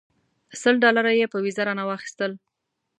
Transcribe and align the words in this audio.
سل 0.61 0.75
ډالره 0.83 1.11
یې 1.19 1.25
په 1.31 1.37
ویزه 1.43 1.63
رانه 1.67 1.83
واخیستل. 1.85 2.31